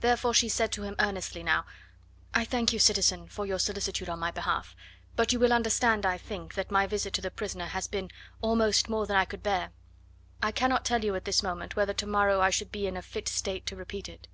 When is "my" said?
4.18-4.30, 6.70-6.86